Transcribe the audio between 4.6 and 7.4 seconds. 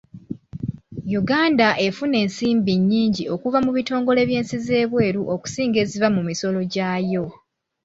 z'ebweru okusinga eziva mu misolo gyayo.